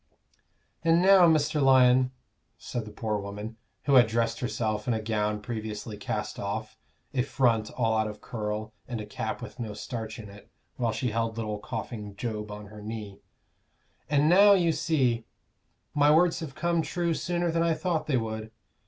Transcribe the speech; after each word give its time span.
"And 0.81 0.99
now, 0.99 1.27
Mr. 1.27 1.61
Lyon," 1.61 2.09
said 2.57 2.85
the 2.85 2.91
poor 2.91 3.19
woman, 3.19 3.57
who 3.83 3.93
had 3.93 4.07
dressed 4.07 4.39
herself 4.39 4.87
in 4.87 4.95
a 4.95 4.99
gown 4.99 5.41
previously 5.41 5.95
cast 5.95 6.39
off, 6.39 6.75
a 7.13 7.21
front 7.21 7.69
all 7.77 7.95
out 7.95 8.07
of 8.07 8.19
curl, 8.19 8.73
and 8.87 8.99
a 8.99 9.05
cap 9.05 9.43
with 9.43 9.59
no 9.59 9.75
starch 9.75 10.17
in 10.17 10.27
it, 10.27 10.49
while 10.75 10.91
she 10.91 11.11
held 11.11 11.37
little 11.37 11.59
coughing 11.59 12.15
Job 12.15 12.49
on 12.49 12.65
her 12.65 12.81
knee, 12.81 13.19
"and 14.09 14.27
now 14.27 14.53
you 14.53 14.71
see 14.71 15.23
my 15.93 16.09
words 16.09 16.39
have 16.39 16.55
come 16.55 16.81
true 16.81 17.13
sooner 17.13 17.51
than 17.51 17.61
I 17.61 17.75
thought 17.75 18.07
they 18.07 18.17
would. 18.17 18.49